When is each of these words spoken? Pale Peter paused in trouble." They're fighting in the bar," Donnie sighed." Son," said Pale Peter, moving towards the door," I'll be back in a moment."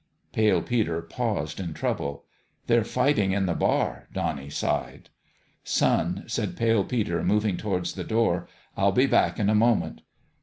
Pale 0.33 0.63
Peter 0.63 0.99
paused 1.03 1.59
in 1.59 1.75
trouble." 1.75 2.23
They're 2.65 2.83
fighting 2.83 3.33
in 3.33 3.45
the 3.45 3.53
bar," 3.53 4.07
Donnie 4.11 4.49
sighed." 4.49 5.09
Son," 5.79 6.23
said 6.25 6.57
Pale 6.57 6.85
Peter, 6.85 7.23
moving 7.23 7.55
towards 7.55 7.93
the 7.93 8.03
door," 8.03 8.47
I'll 8.75 8.91
be 8.93 9.05
back 9.05 9.37
in 9.37 9.47
a 9.47 9.53
moment." 9.53 10.01